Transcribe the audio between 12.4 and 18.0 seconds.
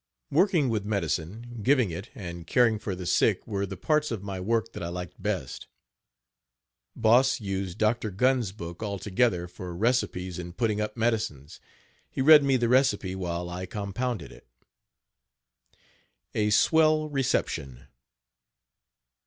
me the recipe, while I compounded it. A SWELL RECEPTION.